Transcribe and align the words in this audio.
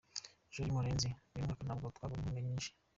Jolie 0.53 0.73
Murenzi: 0.75 1.09
Uyu 1.33 1.45
mwaka 1.47 1.61
ntabwo 1.63 1.85
twabonye 1.95 2.17
inkunga 2.21 2.41
nyinshi. 2.47 2.69